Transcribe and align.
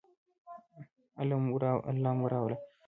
الله 1.21 2.11
مو 2.15 2.25
راوله 2.31 2.57